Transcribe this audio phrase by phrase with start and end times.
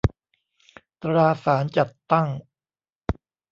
[1.01, 2.27] ตราสารจัดตั้ง